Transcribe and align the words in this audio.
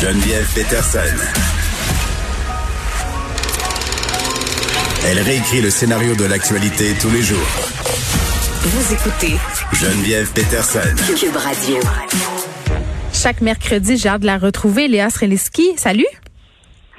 Geneviève 0.00 0.46
Peterson. 0.54 0.98
Elle 5.06 5.18
réécrit 5.20 5.60
le 5.60 5.70
scénario 5.70 6.14
de 6.14 6.24
l'actualité 6.24 6.94
tous 7.00 7.10
les 7.10 7.22
jours. 7.22 7.38
Vous 8.62 8.94
écoutez 8.94 9.36
Geneviève 9.74 10.32
Peterson. 10.32 10.80
Cube 11.18 11.36
Radio. 11.36 11.76
Chaque 13.12 13.40
mercredi, 13.40 13.98
j'ai 13.98 14.08
hâte 14.08 14.22
de 14.22 14.26
la 14.26 14.38
retrouver. 14.38 14.88
Léa 14.88 15.10
Streliski, 15.10 15.74
salut. 15.76 16.06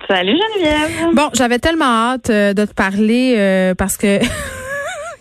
Salut 0.08 0.38
Geneviève. 0.38 1.16
Bon, 1.16 1.30
j'avais 1.34 1.60
tellement 1.60 1.86
hâte 1.86 2.30
euh, 2.30 2.54
de 2.54 2.66
te 2.66 2.74
parler 2.74 3.36
euh, 3.38 3.74
parce 3.76 3.98
que 3.98 4.20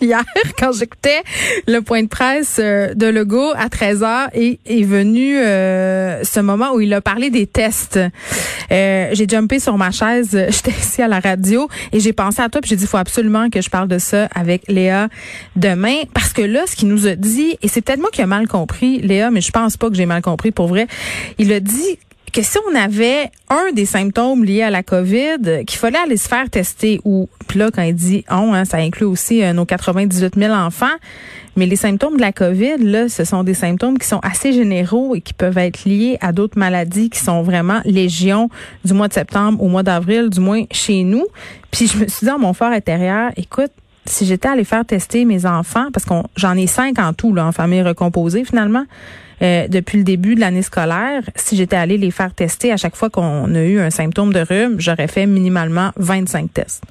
hier, 0.01 0.25
quand 0.59 0.73
j'écoutais 0.73 1.23
le 1.67 1.81
point 1.81 2.03
de 2.03 2.09
presse 2.09 2.59
euh, 2.59 2.95
de 2.95 3.07
Legault 3.07 3.53
à 3.57 3.69
13h, 3.69 4.29
et 4.35 4.61
est 4.67 4.85
venu 4.85 5.39
euh, 5.39 6.23
ce 6.25 6.41
moment 6.41 6.73
où 6.75 6.81
il 6.81 6.93
a 6.95 7.01
parlé 7.01 7.31
des 7.31 7.47
tests. 7.47 7.99
Euh, 8.71 9.09
j'ai 9.13 9.27
jumpé 9.29 9.59
sur 9.59 9.77
ma 9.79 9.91
chaise, 9.91 10.31
j'étais 10.51 10.71
ici 10.71 11.03
à 11.03 11.09
la 11.09 11.21
radio 11.21 11.69
et 11.93 12.01
j'ai 12.01 12.13
pensé 12.13 12.43
à 12.43 12.49
toi 12.49 12.61
puis 12.61 12.71
j'ai 12.71 12.77
dit 12.77 12.87
faut 12.87 12.97
absolument 12.97 13.51
que 13.51 13.61
je 13.61 13.71
parle 13.71 13.89
de 13.89 13.99
ça 13.99 14.27
avec 14.35 14.63
Léa 14.69 15.09
demain 15.57 16.03
parce 16.13 16.33
que 16.33 16.43
là 16.43 16.65
ce 16.67 16.77
qu'il 16.77 16.89
nous 16.89 17.07
a 17.07 17.15
dit 17.15 17.57
et 17.63 17.69
c'est 17.69 17.81
peut-être 17.81 18.01
moi 18.01 18.11
qui 18.13 18.21
ai 18.21 18.27
mal 18.27 18.47
compris 18.47 19.01
Léa 19.01 19.31
mais 19.31 19.41
je 19.41 19.51
pense 19.51 19.77
pas 19.77 19.89
que 19.89 19.97
j'ai 19.97 20.07
mal 20.07 20.23
compris 20.23 20.51
pour 20.51 20.69
vrai. 20.69 20.87
Il 21.39 21.53
a 21.53 21.61
dit 21.61 21.99
que 22.31 22.43
si 22.43 22.59
on 22.71 22.75
avait 22.75 23.31
un 23.49 23.73
des 23.73 23.87
symptômes 23.87 24.45
liés 24.45 24.63
à 24.63 24.71
la 24.71 24.83
COVID, 24.83 25.65
qu'il 25.67 25.79
fallait 25.79 25.99
aller 25.99 26.17
se 26.17 26.29
faire 26.29 26.51
tester, 26.51 27.01
ou 27.05 27.29
puis 27.47 27.59
là, 27.59 27.71
quand 27.71 27.83
il 27.83 27.95
dit 27.95 28.25
on, 28.31 28.53
hein, 28.55 28.65
ça 28.65 28.79
inclut 28.79 29.07
aussi 29.07 29.43
euh, 29.43 29.53
nos 29.53 29.65
98 29.65 30.35
000 30.37 30.53
enfants, 30.53 30.87
mais 31.57 31.67
les 31.67 31.77
symptômes 31.77 32.17
de 32.17 32.21
la 32.21 32.33
COVID, 32.33 32.79
là, 32.79 33.09
ce 33.09 33.25
sont 33.25 33.43
des 33.43 33.55
symptômes 33.55 33.99
qui 33.99 34.07
sont 34.07 34.21
assez 34.23 34.53
généraux 34.53 35.15
et 35.15 35.21
qui 35.21 35.35
peuvent 35.35 35.59
être 35.59 35.85
liés 35.85 36.19
à 36.21 36.33
d'autres 36.33 36.59
maladies 36.59 37.11
qui 37.11 37.19
sont 37.19 37.43
vraiment 37.43 37.81
légion 37.85 38.49
du 38.85 38.95
mois 38.95 39.09
de 39.09 39.15
septembre 39.15 39.63
au 39.63 39.69
mois 39.69 39.83
d'avril, 39.83 40.31
du 40.31 40.41
moins 40.41 40.65
chez 40.71 41.03
nous. 41.03 41.27
Puis 41.71 41.87
je 41.89 41.99
me 41.99 42.07
suis 42.07 42.21
dit 42.21 42.27
dans 42.27 42.39
mon 42.39 42.53
fort 42.53 42.71
intérieur, 42.71 43.31
écoute, 43.37 43.73
si 44.05 44.25
j'étais 44.25 44.49
allé 44.49 44.65
faire 44.65 44.85
tester 44.85 45.25
mes 45.25 45.47
enfants, 45.47 45.89
parce 45.93 46.05
qu'on 46.05 46.25
j'en 46.37 46.57
ai 46.57 46.67
cinq 46.67 46.99
en 46.99 47.13
tout 47.13 47.35
là, 47.35 47.47
en 47.47 47.53
famille 47.53 47.83
recomposée 47.83 48.45
finalement, 48.45 48.85
euh, 49.43 49.69
depuis 49.69 49.99
le 49.99 50.05
début 50.05 50.35
de 50.35 50.41
l'année 50.41 50.63
scolaire, 50.63 51.23
si 51.35 51.57
j'étais 51.57 51.77
allé 51.77 51.99
les 51.99 52.11
faire 52.11 52.35
tester 52.35 52.73
à 52.73 52.77
chaque 52.77 52.97
fois 52.97 53.11
qu'on 53.11 53.55
a 53.55 53.63
eu 53.63 53.81
un 53.81 53.91
symptôme 53.91 54.33
de 54.33 54.41
rhume, 54.41 54.77
j'aurais 54.81 55.09
fait 55.09 55.27
minimalement 55.27 55.91
25 55.97 56.53
tests. 56.53 56.85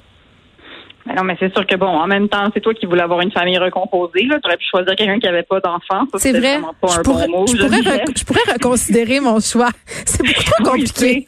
Mais 1.08 1.14
non, 1.14 1.24
mais 1.24 1.36
c'est 1.40 1.52
sûr 1.54 1.66
que 1.66 1.74
bon, 1.74 1.86
en 1.86 2.06
même 2.06 2.28
temps, 2.28 2.50
c'est 2.52 2.60
toi 2.60 2.74
qui 2.74 2.84
voulais 2.84 3.02
avoir 3.02 3.22
une 3.22 3.30
famille 3.30 3.56
recomposée. 3.56 4.28
Tu 4.28 4.34
aurais 4.44 4.58
pu 4.58 4.66
choisir 4.70 4.94
quelqu'un 4.94 5.18
qui 5.18 5.26
n'avait 5.26 5.42
pas 5.42 5.58
d'enfant. 5.60 6.06
C'est 6.16 6.32
vrai. 6.38 6.58
Pas 6.80 6.88
je, 6.88 6.98
un 6.98 7.02
pourrais, 7.02 7.26
bon 7.26 7.40
mot, 7.40 7.46
je, 7.46 7.56
pourrais 7.56 8.04
je 8.14 8.24
pourrais 8.24 8.52
reconsidérer 8.52 9.20
mon 9.20 9.40
choix. 9.40 9.70
C'est 10.04 10.22
beaucoup 10.22 10.44
trop 10.44 10.64
compliqué. 10.64 11.26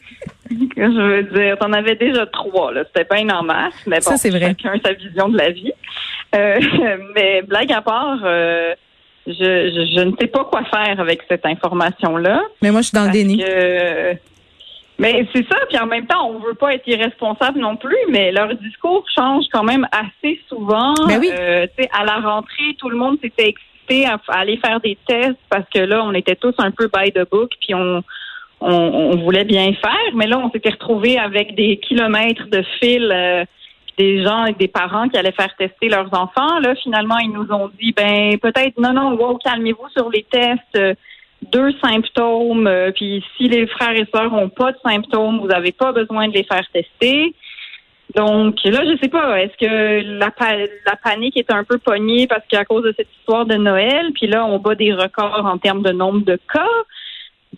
je 0.77 1.01
veux 1.01 1.23
dire, 1.23 1.57
t'en 1.57 1.73
avais 1.73 1.95
déjà 1.95 2.27
trois. 2.27 2.71
Là, 2.73 2.83
c'était 2.85 3.05
pas 3.05 3.19
une 3.19 3.31
en 3.31 3.43
masse, 3.43 3.73
mais 3.87 3.99
bon, 4.05 4.15
Ça, 4.15 4.29
vrai. 4.29 4.55
chacun 4.61 4.79
sa 4.83 4.93
vision 4.93 5.29
de 5.29 5.37
la 5.37 5.49
vie. 5.49 5.73
Euh, 6.35 6.59
mais 7.15 7.41
blague 7.41 7.71
à 7.71 7.81
part. 7.81 8.19
Euh, 8.23 8.75
je, 9.27 9.33
je, 9.33 9.91
je, 9.95 10.03
ne 10.03 10.11
sais 10.19 10.27
pas 10.27 10.45
quoi 10.45 10.63
faire 10.65 10.99
avec 10.99 11.21
cette 11.29 11.45
information-là. 11.45 12.41
Mais 12.61 12.71
moi, 12.71 12.81
je 12.81 12.87
suis 12.87 12.95
dans 12.95 13.05
le 13.05 13.11
déni. 13.11 13.37
Que, 13.37 14.15
mais 15.01 15.25
c'est 15.33 15.47
ça, 15.47 15.57
puis 15.67 15.79
en 15.79 15.87
même 15.87 16.05
temps, 16.05 16.29
on 16.29 16.39
veut 16.39 16.53
pas 16.53 16.75
être 16.75 16.87
irresponsable 16.87 17.59
non 17.59 17.75
plus, 17.75 17.97
mais 18.09 18.31
leur 18.31 18.53
discours 18.55 19.03
change 19.15 19.45
quand 19.51 19.63
même 19.63 19.87
assez 19.91 20.39
souvent. 20.47 20.93
Ben 21.07 21.19
oui. 21.19 21.31
euh, 21.33 21.65
à 21.91 22.05
la 22.05 22.17
rentrée, 22.17 22.75
tout 22.77 22.89
le 22.89 22.97
monde 22.97 23.17
s'était 23.19 23.49
excité 23.49 24.05
à, 24.05 24.19
à, 24.27 24.39
aller 24.41 24.57
faire 24.57 24.79
des 24.79 24.97
tests 25.07 25.39
parce 25.49 25.65
que 25.73 25.79
là, 25.79 26.03
on 26.03 26.13
était 26.13 26.35
tous 26.35 26.53
un 26.59 26.69
peu 26.69 26.87
by 26.93 27.11
the 27.11 27.27
book, 27.29 27.51
puis 27.59 27.73
on, 27.73 28.03
on, 28.59 28.71
on 28.71 29.17
voulait 29.17 29.43
bien 29.43 29.73
faire, 29.73 30.13
mais 30.13 30.27
là, 30.27 30.37
on 30.37 30.51
s'était 30.51 30.69
retrouvés 30.69 31.17
avec 31.17 31.55
des 31.55 31.77
kilomètres 31.77 32.47
de 32.51 32.63
fil. 32.79 33.11
Euh, 33.11 33.43
des 34.01 34.23
gens 34.23 34.45
et 34.45 34.53
des 34.53 34.67
parents 34.67 35.07
qui 35.07 35.17
allaient 35.17 35.31
faire 35.31 35.55
tester 35.55 35.87
leurs 35.89 36.11
enfants. 36.13 36.59
Là, 36.59 36.73
finalement, 36.75 37.19
ils 37.19 37.31
nous 37.31 37.47
ont 37.51 37.69
dit, 37.79 37.91
ben 37.91 38.37
peut-être, 38.39 38.79
non, 38.79 38.93
non, 38.93 39.15
wow, 39.15 39.37
calmez-vous 39.37 39.89
sur 39.95 40.09
les 40.09 40.23
tests. 40.23 40.75
Euh, 40.75 40.93
deux 41.51 41.71
symptômes, 41.83 42.67
euh, 42.67 42.91
puis 42.91 43.23
si 43.35 43.47
les 43.47 43.65
frères 43.65 43.95
et 43.95 44.07
sœurs 44.13 44.31
ont 44.33 44.49
pas 44.49 44.71
de 44.73 44.77
symptômes, 44.85 45.39
vous 45.39 45.47
n'avez 45.47 45.71
pas 45.71 45.91
besoin 45.91 46.27
de 46.27 46.33
les 46.33 46.43
faire 46.43 46.65
tester. 46.71 47.33
Donc 48.15 48.57
là, 48.63 48.81
je 48.85 48.95
sais 49.01 49.09
pas, 49.09 49.41
est-ce 49.41 49.57
que 49.57 50.19
la, 50.19 50.31
la 50.85 50.95
panique 51.03 51.37
est 51.37 51.51
un 51.51 51.63
peu 51.63 51.79
pognée 51.79 52.27
parce 52.27 52.45
qu'à 52.47 52.63
cause 52.63 52.83
de 52.83 52.93
cette 52.95 53.07
histoire 53.19 53.45
de 53.45 53.55
Noël, 53.55 54.11
puis 54.13 54.27
là, 54.27 54.45
on 54.45 54.59
bat 54.59 54.75
des 54.75 54.93
records 54.93 55.45
en 55.45 55.57
termes 55.57 55.81
de 55.81 55.91
nombre 55.91 56.23
de 56.25 56.37
cas? 56.53 56.75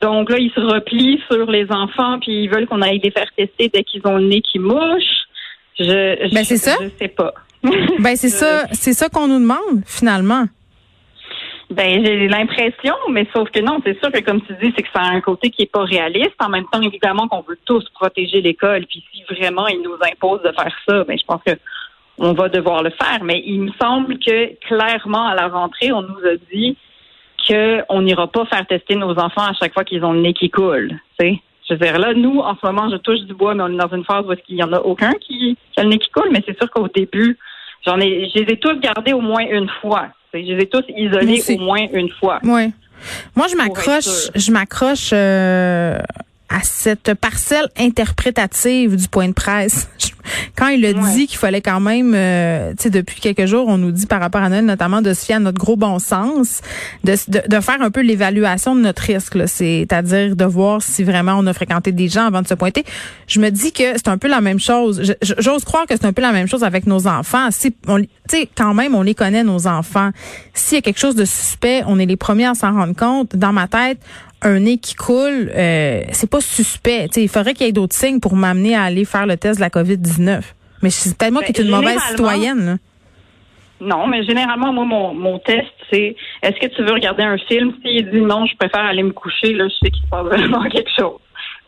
Donc 0.01 0.29
là, 0.29 0.37
ils 0.39 0.51
se 0.51 0.61
replient 0.61 1.21
sur 1.29 1.51
les 1.51 1.69
enfants, 1.69 2.19
puis 2.19 2.43
ils 2.43 2.49
veulent 2.49 2.67
qu'on 2.67 2.81
aille 2.81 3.01
les 3.03 3.11
faire 3.11 3.31
tester 3.35 3.69
dès 3.73 3.83
qu'ils 3.83 4.05
ont 4.07 4.17
le 4.17 4.27
nez 4.27 4.41
qui 4.41 4.59
mouche. 4.59 5.22
Je, 5.79 6.33
ben 6.33 6.43
c'est 6.43 6.57
ça. 6.57 6.75
Je 6.81 6.89
sais 6.99 7.07
pas. 7.07 7.33
ben 7.63 8.15
c'est 8.15 8.29
ça, 8.29 8.65
c'est 8.71 8.93
ça 8.93 9.09
qu'on 9.09 9.27
nous 9.27 9.39
demande 9.39 9.83
finalement. 9.85 10.45
Ben 11.69 12.05
j'ai 12.05 12.27
l'impression, 12.27 12.93
mais 13.09 13.25
sauf 13.33 13.49
que 13.49 13.59
non, 13.59 13.79
c'est 13.83 13.97
sûr 13.99 14.11
que 14.11 14.19
comme 14.19 14.41
tu 14.41 14.53
dis, 14.61 14.71
c'est 14.75 14.83
que 14.83 14.89
ça 14.93 15.01
a 15.01 15.09
un 15.09 15.21
côté 15.21 15.49
qui 15.49 15.63
est 15.63 15.71
pas 15.71 15.83
réaliste. 15.83 16.35
En 16.39 16.49
même 16.49 16.65
temps, 16.71 16.81
évidemment 16.81 17.27
qu'on 17.27 17.41
veut 17.41 17.57
tous 17.65 17.83
protéger 17.95 18.41
l'école, 18.41 18.85
puis 18.85 19.03
si 19.11 19.23
vraiment 19.23 19.67
ils 19.67 19.81
nous 19.81 19.97
imposent 20.11 20.43
de 20.43 20.51
faire 20.51 20.75
ça, 20.87 21.03
ben 21.05 21.17
je 21.17 21.25
pense 21.25 21.41
que 21.45 21.53
on 22.17 22.33
va 22.33 22.49
devoir 22.49 22.83
le 22.83 22.91
faire. 22.91 23.23
Mais 23.23 23.41
il 23.45 23.61
me 23.61 23.71
semble 23.81 24.19
que 24.19 24.53
clairement 24.67 25.27
à 25.27 25.35
la 25.35 25.47
rentrée, 25.47 25.91
on 25.91 26.03
nous 26.03 26.19
a 26.25 26.35
dit 26.53 26.77
qu'on 27.47 28.01
n'ira 28.01 28.27
pas 28.27 28.45
faire 28.45 28.65
tester 28.67 28.95
nos 28.95 29.17
enfants 29.17 29.45
à 29.45 29.53
chaque 29.53 29.73
fois 29.73 29.83
qu'ils 29.83 30.03
ont 30.05 30.13
le 30.13 30.21
nez 30.21 30.33
qui 30.33 30.49
coule. 30.49 30.91
Tu 31.19 31.25
sais. 31.25 31.41
Je 31.73 31.79
veux 31.79 31.91
dire, 31.91 31.99
là, 31.99 32.13
nous, 32.13 32.39
en 32.39 32.55
ce 32.55 32.65
moment, 32.65 32.89
je 32.89 32.97
touche 32.97 33.21
du 33.21 33.33
bois, 33.33 33.55
mais 33.55 33.63
on 33.63 33.69
est 33.69 33.77
dans 33.77 33.95
une 33.95 34.05
phase 34.05 34.25
où 34.27 34.33
il 34.47 34.55
n'y 34.55 34.63
en 34.63 34.73
a 34.73 34.79
aucun 34.79 35.11
qui, 35.13 35.57
qui 35.71 35.79
a 35.79 35.83
le 35.83 35.89
nez 35.89 35.97
qui 35.97 36.09
coule, 36.09 36.29
mais 36.31 36.43
c'est 36.45 36.57
sûr 36.57 36.69
qu'au 36.69 36.87
début, 36.87 37.37
j'en 37.85 37.99
ai, 37.99 38.29
je 38.29 38.41
les 38.41 38.53
ai 38.53 38.57
tous 38.57 38.79
gardés 38.79 39.13
au 39.13 39.21
moins 39.21 39.41
une 39.41 39.69
fois. 39.81 40.07
Je 40.33 40.39
les 40.39 40.63
ai 40.63 40.67
tous 40.67 40.83
isolés 40.95 41.41
au 41.49 41.57
moins 41.59 41.85
une 41.93 42.09
fois. 42.09 42.39
Oui. 42.43 42.71
Moi, 43.35 43.47
je 43.47 43.55
m'accroche, 43.55 44.29
je 44.35 44.51
m'accroche 44.51 45.09
euh, 45.13 45.97
à 46.53 46.61
cette 46.63 47.13
parcelle 47.15 47.67
interprétative 47.77 48.95
du 48.95 49.07
point 49.07 49.27
de 49.27 49.33
presse. 49.33 49.87
Quand 50.55 50.67
il 50.67 50.85
a 50.85 50.91
Ouais. 50.93 51.13
dit 51.15 51.27
qu'il 51.27 51.37
fallait 51.37 51.59
quand 51.61 51.81
même, 51.81 52.13
euh, 52.15 52.71
tu 52.77 52.83
sais, 52.83 52.89
depuis 52.89 53.19
quelques 53.19 53.45
jours, 53.45 53.67
on 53.67 53.77
nous 53.77 53.91
dit 53.91 54.05
par 54.05 54.21
rapport 54.21 54.41
à 54.41 54.47
Noël, 54.47 54.63
notamment 54.63 55.01
de 55.01 55.13
se 55.13 55.25
fier 55.25 55.35
à 55.35 55.39
notre 55.39 55.57
gros 55.57 55.75
bon 55.75 55.99
sens, 55.99 56.61
de, 57.03 57.15
de, 57.27 57.41
de 57.45 57.59
faire 57.59 57.81
un 57.81 57.91
peu 57.91 58.01
l'évaluation 58.01 58.73
de 58.75 58.79
notre 58.81 59.01
risque, 59.01 59.37
c'est-à-dire 59.47 60.35
de 60.37 60.45
voir 60.45 60.81
si 60.81 61.03
vraiment 61.03 61.33
on 61.37 61.45
a 61.47 61.53
fréquenté 61.53 61.91
des 61.91 62.07
gens 62.07 62.25
avant 62.27 62.41
de 62.41 62.47
se 62.47 62.53
pointer. 62.53 62.85
Je 63.27 63.41
me 63.41 63.49
dis 63.49 63.73
que 63.73 63.83
c'est 63.95 64.07
un 64.07 64.17
peu 64.17 64.29
la 64.29 64.39
même 64.39 64.59
chose. 64.59 65.13
J'ose 65.39 65.65
croire 65.65 65.85
que 65.87 65.95
c'est 65.97 66.05
un 66.05 66.13
peu 66.13 66.21
la 66.21 66.31
même 66.31 66.47
chose 66.47 66.63
avec 66.63 66.85
nos 66.87 67.05
enfants. 67.07 67.49
Si 67.51 67.75
on, 67.87 67.99
tu 67.99 68.07
sais, 68.29 68.47
quand 68.55 68.73
même, 68.73 68.95
on 68.95 69.01
les 69.01 69.15
connaît 69.15 69.43
nos 69.43 69.67
enfants. 69.67 70.11
S'il 70.53 70.75
y 70.75 70.79
a 70.79 70.81
quelque 70.81 70.99
chose 70.99 71.15
de 71.15 71.25
suspect, 71.25 71.83
on 71.87 71.99
est 71.99 72.05
les 72.05 72.15
premiers 72.17 72.45
à 72.47 72.53
s'en 72.53 72.71
rendre 72.71 72.95
compte. 72.95 73.35
Dans 73.35 73.51
ma 73.51 73.67
tête, 73.67 73.99
un 74.43 74.59
nez 74.59 74.77
qui 74.77 74.95
coule, 74.95 75.51
euh, 75.55 76.01
c'est 76.11 76.29
pas 76.29 76.41
suspect. 76.41 77.07
Tu 77.07 77.13
sais, 77.15 77.23
il 77.23 77.29
faudrait 77.29 77.53
qu'il 77.53 77.65
y 77.65 77.69
ait 77.69 77.73
d'autres 77.73 77.95
signes 77.95 78.19
pour 78.19 78.35
m'amener 78.35 78.75
à 78.75 78.83
aller 78.83 79.05
faire 79.05 79.25
le 79.25 79.37
test 79.37 79.57
de 79.57 79.61
la 79.61 79.69
COVID-19. 79.69 80.41
Mais 80.81 80.89
c'est 80.89 81.31
moi 81.31 81.41
qui 81.43 81.53
Ben, 81.53 81.59
est 81.61 81.63
une 81.65 81.71
mauvaise 81.71 81.89
généralement- 81.99 82.09
citoyenne. 82.09 82.65
là. 82.65 82.75
Non, 83.81 84.07
mais 84.07 84.23
généralement, 84.23 84.71
moi, 84.71 84.85
mon, 84.85 85.13
mon 85.13 85.39
test, 85.39 85.67
c'est 85.91 86.15
est-ce 86.41 86.57
que 86.59 86.73
tu 86.73 86.83
veux 86.83 86.93
regarder 86.93 87.23
un 87.23 87.37
film? 87.37 87.73
S'il 87.83 88.09
dit 88.11 88.21
non, 88.21 88.45
je 88.45 88.55
préfère 88.55 88.85
aller 88.85 89.03
me 89.03 89.11
coucher, 89.11 89.53
là, 89.53 89.67
je 89.67 89.73
sais 89.85 89.91
qu'il 89.91 90.03
se 90.03 90.07
passe 90.09 90.25
vraiment 90.37 90.63
quelque 90.69 90.91
chose. 90.97 91.19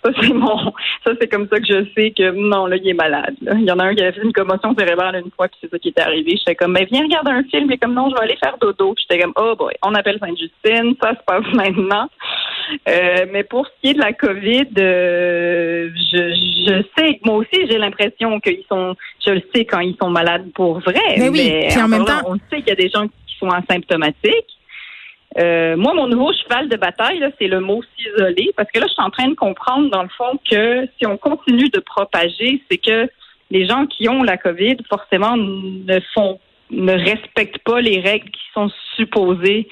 Ça, 0.04 0.12
c'est 0.22 0.34
mon. 0.34 0.72
Ça, 1.04 1.12
c'est 1.20 1.28
comme 1.30 1.48
ça 1.52 1.60
que 1.60 1.66
je 1.66 1.84
sais 1.98 2.12
que 2.12 2.30
non, 2.32 2.68
là, 2.68 2.76
il 2.78 2.88
est 2.88 2.94
malade. 2.94 3.34
là. 3.42 3.54
Il 3.58 3.64
y 3.66 3.72
en 3.72 3.80
a 3.80 3.86
un 3.86 3.96
qui 3.96 4.04
avait 4.04 4.12
fait 4.14 4.22
une 4.24 4.34
commotion 4.34 4.76
cérébrale 4.78 5.16
une 5.26 5.32
fois, 5.36 5.48
puis 5.48 5.58
c'est 5.62 5.70
ça 5.72 5.80
qui 5.80 5.88
est 5.90 6.00
arrivé. 6.00 6.36
J'étais 6.38 6.54
comme, 6.56 6.74
mais 6.74 6.88
viens 6.92 7.02
regarder 7.02 7.32
un 7.32 7.44
film. 7.44 7.66
Il 7.70 7.74
est 7.74 7.78
comme, 7.78 7.96
non, 7.96 8.10
je 8.12 8.16
vais 8.16 8.22
aller 8.22 8.38
faire 8.38 8.56
dodo. 8.62 8.94
J'étais 9.00 9.22
comme, 9.22 9.34
oh 9.36 9.56
boy, 9.58 9.74
on 9.84 9.96
appelle 9.96 10.20
Sainte-Justine. 10.20 10.94
Ça 11.02 11.10
se 11.16 11.24
passe 11.26 11.46
maintenant. 11.54 12.08
Euh, 12.88 13.26
mais 13.32 13.44
pour 13.44 13.66
ce 13.68 13.72
qui 13.82 13.90
est 13.90 13.94
de 13.94 14.00
la 14.00 14.14
COVID, 14.14 14.68
euh, 14.78 15.90
je, 16.12 16.18
je 16.68 16.84
sais, 16.98 17.20
moi 17.24 17.36
aussi, 17.36 17.68
j'ai 17.70 17.78
l'impression 17.78 18.40
qu'ils 18.40 18.64
sont, 18.70 18.96
je 19.26 19.32
le 19.32 19.42
sais 19.54 19.66
quand 19.66 19.80
ils 19.80 19.96
sont 20.02 20.10
malades 20.10 20.52
pour 20.54 20.80
vrai. 20.80 21.00
Mais 21.18 21.30
oui, 21.30 21.66
puis 21.70 21.82
en 21.82 21.88
même 21.88 22.06
temps- 22.06 22.22
on 22.26 22.36
sait 22.50 22.58
qu'il 22.60 22.68
y 22.68 22.72
a 22.72 22.76
des 22.76 22.90
gens 22.90 23.08
qui 23.08 23.38
sont 23.40 23.50
asymptomatiques. 23.50 24.52
Euh, 25.38 25.76
moi, 25.76 25.94
mon 25.94 26.08
nouveau 26.08 26.32
cheval 26.32 26.70
de 26.70 26.78
bataille, 26.78 27.22
c'est 27.40 27.48
le 27.48 27.60
mot 27.60 27.82
s'isoler, 27.98 28.52
parce 28.56 28.72
que 28.72 28.80
là, 28.80 28.86
je 28.88 28.94
suis 28.94 29.04
en 29.04 29.10
train 29.10 29.28
de 29.28 29.36
comprendre, 29.36 29.90
dans 29.90 30.04
le 30.04 30.10
fond, 30.10 30.40
que 30.50 30.88
si 30.98 31.06
on 31.06 31.18
continue 31.18 31.70
de 31.70 31.80
propager, 31.80 32.62
c'est 32.72 32.78
que 32.78 33.10
les 33.52 33.68
gens 33.68 33.86
qui 33.86 34.08
ont 34.08 34.24
la 34.24 34.38
COVID, 34.38 34.78
forcément, 34.90 35.36
ne 35.38 36.00
font, 36.14 36.40
ne 36.72 36.94
respectent 36.94 37.60
pas 37.60 37.82
les 37.82 38.00
règles 38.00 38.30
qui 38.32 38.42
sont 38.54 38.72
supposées 38.96 39.68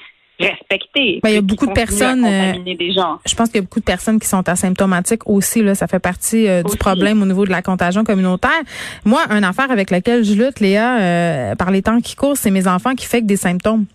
respecter. 0.48 1.20
Ben, 1.22 1.30
il 1.30 1.34
y 1.34 1.38
a 1.38 1.40
beaucoup 1.40 1.66
de 1.66 1.72
personnes. 1.72 2.24
Euh, 2.24 2.52
des 2.64 2.92
gens. 2.92 3.18
Je 3.26 3.34
pense 3.34 3.48
qu'il 3.48 3.56
y 3.56 3.58
a 3.58 3.62
beaucoup 3.62 3.80
de 3.80 3.84
personnes 3.84 4.18
qui 4.18 4.28
sont 4.28 4.48
asymptomatiques 4.48 5.28
aussi. 5.28 5.62
Là, 5.62 5.74
ça 5.74 5.86
fait 5.86 5.98
partie 5.98 6.48
euh, 6.48 6.62
du 6.62 6.76
problème 6.76 7.22
au 7.22 7.26
niveau 7.26 7.44
de 7.44 7.50
la 7.50 7.62
contagion 7.62 8.04
communautaire. 8.04 8.50
Moi, 9.04 9.20
une 9.30 9.44
affaire 9.44 9.70
avec 9.70 9.90
laquelle 9.90 10.24
je 10.24 10.34
lutte, 10.34 10.60
Léa, 10.60 10.98
euh, 10.98 11.54
par 11.54 11.70
les 11.70 11.82
temps 11.82 12.00
qui 12.00 12.16
courent, 12.16 12.36
c'est 12.36 12.50
mes 12.50 12.66
enfants 12.66 12.94
qui 12.94 13.06
font 13.06 13.20
des 13.22 13.36
symptômes. 13.36 13.86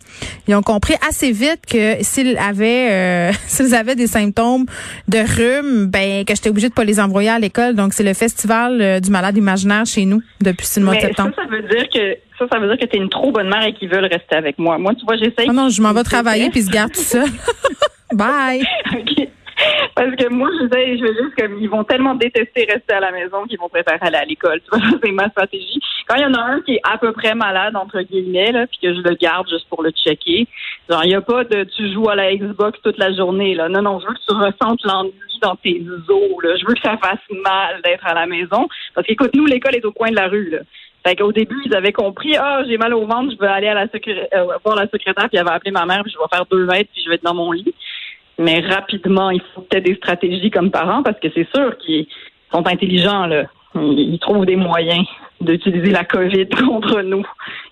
Ils 0.48 0.56
ont 0.56 0.62
compris 0.62 0.96
assez 1.08 1.32
vite 1.32 1.62
que 1.70 1.98
s'ils 2.02 2.38
avaient, 2.38 3.32
s'ils 3.48 3.76
avaient 3.76 3.96
des 3.96 4.08
symptômes 4.08 4.66
de 5.08 5.20
rhume, 5.20 5.86
ben 5.88 6.24
que 6.26 6.36
j'étais 6.36 6.50
obligée 6.50 6.70
de 6.70 6.74
pas 6.74 6.84
les 6.84 7.00
envoyer 7.00 7.30
à 7.30 7.40
l'école. 7.40 7.76
Donc 7.76 7.94
c'est 7.94 8.04
le 8.04 8.14
festival 8.14 9.02
du 9.02 9.12
malade 9.12 9.38
imaginaire 9.38 9.86
chez 9.86 10.06
nous 10.06 10.22
depuis 10.42 10.68
le 10.78 10.84
mois 10.84 10.96
de 10.96 11.02
septembre. 11.02 11.32
Ça, 11.36 11.44
ça 11.44 11.50
veut 11.50 11.64
dire 11.64 11.88
que 11.94 12.29
ça, 12.40 12.46
ça 12.52 12.60
veut 12.60 12.68
dire 12.68 12.78
que 12.78 12.86
tu 12.86 12.98
es 12.98 13.00
une 13.00 13.10
trop 13.10 13.32
bonne 13.32 13.50
mère 13.50 13.66
et 13.66 13.74
qu'ils 13.74 13.90
veulent 13.90 14.06
rester 14.06 14.36
avec 14.36 14.58
moi. 14.58 14.78
Moi, 14.78 14.96
tu 14.96 15.06
vois, 15.06 15.18
j'essaye. 15.18 15.48
Oh 15.50 15.54
non, 15.54 15.70
je 15.70 15.82
m'en 15.82 15.94
vais 15.94 16.04
travailler 16.04 16.50
puis 16.50 16.62
se 16.62 16.72
garde 16.72 16.94
tout 16.94 17.02
ça. 17.02 17.24
Bye. 18.14 18.64
Parce 19.96 20.16
que 20.16 20.30
moi, 20.30 20.50
je 20.54 20.68
sais, 20.74 20.98
je 20.98 21.04
veux 21.04 21.14
juste 21.14 21.36
comme 21.38 21.58
ils 21.60 21.70
vont 21.70 21.84
tellement 21.84 22.16
détester 22.16 22.66
rester 22.72 22.94
à 22.94 23.02
la 23.02 23.12
maison 23.12 23.44
qu'ils 23.46 23.60
vont 23.60 23.68
préférer 23.68 23.98
aller 24.02 24.16
à 24.16 24.26
l'école. 24.26 24.62
Tu 24.62 24.70
vois, 24.72 24.88
c'est 25.04 25.12
ma 25.12 25.30
stratégie. 25.30 25.80
Quand 26.08 26.16
il 26.16 26.22
y 26.22 26.26
en 26.26 26.34
a 26.34 26.42
un 26.42 26.62
qui 26.62 26.76
est 26.76 26.82
à 26.90 26.98
peu 26.98 27.12
près 27.12 27.36
malade, 27.36 27.76
entre 27.76 28.02
guillemets, 28.02 28.54
là, 28.54 28.66
puis 28.68 28.80
que 28.82 28.94
je 28.94 29.02
le 29.02 29.16
garde 29.16 29.50
juste 29.50 29.68
pour 29.70 29.84
le 29.84 29.92
checker, 29.92 30.48
genre, 30.90 31.04
il 31.04 31.10
n'y 31.10 31.16
a 31.16 31.22
pas 31.22 31.44
de 31.44 31.66
tu 31.66 31.92
joues 31.92 32.10
à 32.10 32.16
la 32.16 32.34
Xbox 32.34 32.80
toute 32.82 32.98
la 32.98 33.14
journée, 33.14 33.56
là. 33.56 33.68
Non, 33.68 33.82
non, 33.82 34.00
je 34.00 34.08
veux 34.08 34.14
que 34.14 34.20
tu 34.28 34.34
ressentes 34.34 34.84
l'ennui 34.86 35.14
dans 35.42 35.56
tes 35.58 35.84
os, 36.08 36.44
là. 36.44 36.56
Je 36.56 36.66
veux 36.66 36.74
que 36.74 36.82
ça 36.82 36.98
fasse 36.98 37.20
mal 37.44 37.82
d'être 37.84 38.06
à 38.06 38.14
la 38.14 38.26
maison. 38.26 38.68
Parce 38.96 39.06
qu'écoute, 39.06 39.32
nous, 39.36 39.46
l'école 39.46 39.76
est 39.76 39.86
au 39.86 39.92
coin 39.92 40.10
de 40.10 40.16
la 40.16 40.28
rue, 40.28 40.50
là. 40.50 40.60
Fait 41.06 41.16
qu'au 41.16 41.32
début, 41.32 41.62
ils 41.66 41.76
avaient 41.76 41.94
compris, 41.94 42.36
ah, 42.36 42.62
j'ai 42.68 42.78
mal 42.78 42.94
au 42.94 43.06
ventre, 43.06 43.32
je 43.32 43.38
vais 43.38 43.48
aller 43.48 43.68
à 43.68 43.74
la 43.74 43.84
euh, 43.84 44.58
voir 44.64 44.76
la 44.76 44.88
secrétaire, 44.88 45.30
puis 45.30 45.38
elle 45.38 45.46
va 45.46 45.54
appeler 45.54 45.72
ma 45.72 45.86
mère, 45.86 46.04
puis 46.04 46.12
je 46.12 46.18
vais 46.18 46.26
faire 46.32 46.46
deux 46.46 46.66
mètres, 46.66 46.90
puis 46.92 47.02
je 47.04 47.10
vais 47.10 47.16
être 47.16 47.24
dans 47.24 47.34
mon 47.34 47.52
lit. 47.52 47.74
Mais 48.38 48.60
rapidement, 48.60 49.30
il 49.30 49.42
faut 49.54 49.62
peut-être 49.62 49.86
des 49.86 49.96
stratégies 49.96 50.52
comme 50.52 50.72
parents, 50.72 51.04
parce 51.04 51.20
que 51.20 51.28
c'est 51.34 51.48
sûr 51.56 51.78
qu'ils 51.78 52.08
sont 52.52 52.68
intelligents, 52.68 53.26
là. 53.26 53.44
Ils 53.76 54.20
trouvent 54.20 54.46
des 54.46 54.56
moyens 54.56 55.06
d'utiliser 55.42 55.92
la 55.92 56.04
COVID 56.04 56.50
contre 56.68 57.02
nous. 57.02 57.24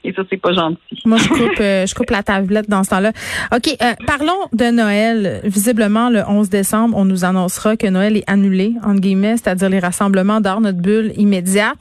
Et 0.04 0.14
ça, 0.14 0.22
c'est 0.30 0.38
pas 0.38 0.54
gentil. 0.54 0.78
Moi, 1.06 1.18
je 1.18 1.28
coupe, 1.28 1.60
euh, 1.60 1.86
je 1.86 1.96
coupe 1.96 2.10
la 2.12 2.24
tablette 2.24 2.70
dans 2.70 2.84
ce 2.84 2.92
temps-là. 2.92 3.12
OK, 3.54 3.76
euh, 3.82 3.94
parlons 4.06 4.48
de 4.54 4.72
Noël. 4.72 5.42
Visiblement, 5.44 6.10
le 6.10 6.24
11 6.28 6.50
décembre, 6.50 6.96
on 6.98 7.04
nous 7.04 7.26
annoncera 7.26 7.76
que 7.76 7.88
Noël 7.88 8.16
est 8.16 8.30
annulé, 8.30 8.74
entre 8.84 9.02
guillemets, 9.02 9.38
c'est-à-dire 9.38 9.70
les 9.70 9.80
rassemblements 9.80 10.40
dans 10.40 10.62
notre 10.62 10.80
bulle 10.80 11.12
immédiate. 11.18 11.78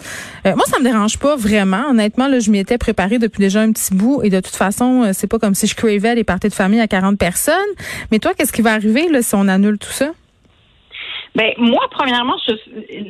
Euh, 0.47 0.55
moi, 0.57 0.65
ça 0.67 0.79
me 0.79 0.85
dérange 0.85 1.19
pas 1.19 1.37
vraiment. 1.37 1.91
Honnêtement, 1.91 2.27
là, 2.27 2.41
je 2.41 2.51
m'y 2.51 2.59
étais 2.59 2.79
préparée 2.79 3.19
depuis 3.19 3.41
déjà 3.41 3.61
un 3.61 3.71
petit 3.71 3.95
bout 3.95 4.23
et 4.25 4.31
de 4.31 4.41
toute 4.41 4.57
façon, 4.57 5.11
c'est 5.13 5.29
pas 5.29 5.39
comme 5.39 5.55
si 5.55 5.67
je 5.67 5.77
cravais 5.77 6.15
les 6.15 6.25
parties 6.25 6.49
de 6.49 6.55
famille 6.55 6.81
à 6.81 6.89
40 6.89 7.19
personnes. 7.19 7.55
Mais 8.11 8.19
toi, 8.19 8.33
qu'est-ce 8.35 8.53
qui 8.53 8.63
va 8.63 8.73
arriver 8.73 9.09
là, 9.09 9.23
si 9.23 9.35
on 9.35 9.47
annule 9.47 9.79
tout 9.79 9.91
ça? 9.91 10.11
Ben 11.37 11.53
moi, 11.59 11.87
premièrement, 11.91 12.37
je, 12.49 12.53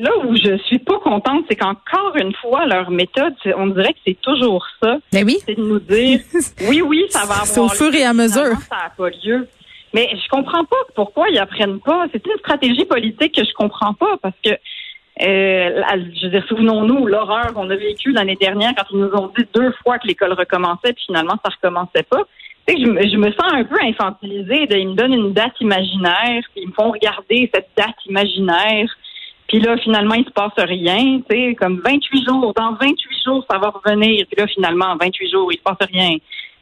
là 0.02 0.10
où 0.24 0.34
je 0.34 0.58
suis 0.64 0.80
pas 0.80 0.98
contente, 0.98 1.44
c'est 1.48 1.54
qu'encore 1.54 2.16
une 2.16 2.34
fois, 2.34 2.66
leur 2.66 2.90
méthode, 2.90 3.34
on 3.56 3.68
dirait 3.68 3.92
que 3.92 4.00
c'est 4.04 4.20
toujours 4.20 4.66
ça. 4.82 4.98
Ben 5.12 5.24
oui. 5.24 5.38
C'est 5.46 5.54
de 5.54 5.62
nous 5.62 5.78
dire, 5.78 6.18
oui, 6.68 6.82
oui, 6.82 7.04
ça 7.08 7.20
va 7.20 7.24
avoir. 7.24 7.46
C'est 7.46 7.60
au 7.60 7.68
fur 7.68 7.94
et 7.94 8.02
à 8.02 8.12
mesure. 8.12 8.58
Ça 8.68 8.76
n'a 8.76 8.92
pas 8.96 9.10
lieu. 9.10 9.46
Mais 9.94 10.10
je 10.12 10.28
comprends 10.28 10.64
pas 10.64 10.76
pourquoi 10.96 11.28
ils 11.28 11.38
apprennent 11.38 11.78
pas. 11.78 12.06
C'est 12.12 12.26
une 12.26 12.36
stratégie 12.40 12.84
politique 12.84 13.36
que 13.36 13.44
je 13.44 13.52
comprends 13.52 13.94
pas 13.94 14.16
parce 14.20 14.34
que, 14.44 14.50
euh, 14.50 15.82
je 16.20 16.24
veux 16.26 16.30
dire, 16.32 16.44
souvenons-nous 16.48 17.06
l'horreur 17.06 17.54
qu'on 17.54 17.70
a 17.70 17.76
vécue 17.76 18.10
l'année 18.10 18.36
dernière 18.40 18.72
quand 18.76 18.86
ils 18.90 18.98
nous 18.98 19.14
ont 19.14 19.30
dit 19.38 19.44
deux 19.54 19.70
fois 19.84 20.00
que 20.00 20.08
l'école 20.08 20.32
recommençait, 20.32 20.92
puis 20.94 21.04
finalement 21.06 21.36
ça 21.44 21.52
recommençait 21.54 22.02
pas 22.02 22.24
je, 22.74 23.16
me 23.16 23.30
sens 23.32 23.52
un 23.52 23.64
peu 23.64 23.76
infantilisée. 23.82 24.66
ils 24.70 24.88
me 24.88 24.94
donnent 24.94 25.14
une 25.14 25.32
date 25.32 25.54
imaginaire, 25.60 26.42
puis 26.52 26.64
ils 26.64 26.68
me 26.68 26.72
font 26.72 26.90
regarder 26.90 27.50
cette 27.54 27.68
date 27.76 27.96
imaginaire. 28.06 28.88
Puis 29.48 29.60
là, 29.60 29.76
finalement, 29.76 30.14
il 30.14 30.24
se 30.24 30.30
passe 30.30 30.52
rien, 30.56 31.20
tu 31.28 31.36
sais, 31.36 31.54
comme 31.54 31.80
28 31.84 32.24
jours. 32.24 32.52
Dans 32.56 32.72
28 32.74 32.96
jours, 33.24 33.46
ça 33.48 33.58
va 33.58 33.70
revenir. 33.70 34.26
Puis 34.26 34.40
là, 34.40 34.46
finalement, 34.48 34.86
en 34.86 34.96
28 34.96 35.30
jours, 35.30 35.52
il 35.52 35.58
se 35.58 35.62
passe 35.62 35.88
rien. 35.92 36.16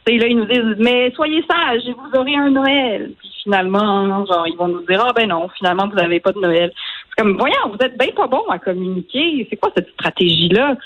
Tu 0.07 0.13
sais, 0.13 0.19
là, 0.19 0.27
ils 0.27 0.37
nous 0.37 0.45
disent, 0.45 0.77
mais 0.79 1.11
soyez 1.15 1.43
sages, 1.51 1.83
vous 1.87 2.19
aurez 2.19 2.35
un 2.35 2.51
Noël. 2.51 3.13
Puis 3.19 3.31
finalement, 3.43 4.27
genre, 4.27 4.47
ils 4.47 4.57
vont 4.57 4.69
nous 4.69 4.85
dire, 4.85 5.03
ah 5.03 5.13
ben 5.15 5.29
non, 5.29 5.49
finalement, 5.57 5.89
vous 5.89 5.97
n'avez 5.97 6.21
pas 6.21 6.33
de 6.33 6.41
Noël. 6.41 6.71
C'est 7.09 7.23
comme, 7.23 7.39
voyons, 7.39 7.69
vous 7.69 7.83
êtes 7.83 7.97
bien 7.97 8.13
pas 8.15 8.27
bon 8.27 8.43
à 8.51 8.59
communiquer. 8.59 9.47
C'est 9.49 9.57
quoi 9.57 9.71
cette 9.75 9.91
stratégie-là? 9.93 10.77